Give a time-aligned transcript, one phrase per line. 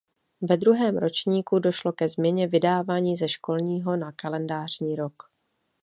[0.41, 5.23] Ve druhém ročníku došlo ke změně vydávání ze školního na kalendářní rok.